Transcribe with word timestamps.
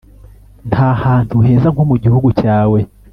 Nkahantu 0.69 1.35
heza 1.45 1.67
nko 1.73 1.83
mugihugu 1.89 2.27
cyawe 2.39 2.79